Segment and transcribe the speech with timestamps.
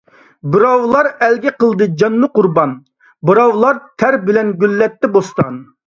[0.53, 2.75] بىراۋلار ئەلگە قىلدى جاننى قۇربان،
[3.31, 5.67] بىراۋلار تەر بىلەن گۈللەتتى بوستان.